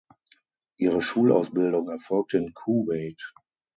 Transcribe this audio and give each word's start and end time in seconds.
Ihre 0.79 0.99
Schulausbildung 0.99 1.87
erfolgte 1.89 2.39
in 2.39 2.55
Kuwait. 2.55 3.21